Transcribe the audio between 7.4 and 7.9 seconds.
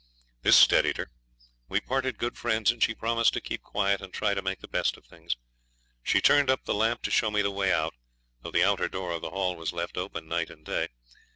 the way